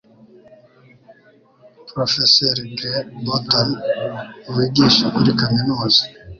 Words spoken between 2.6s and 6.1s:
Greg Barton wigisha kuri Kaminuza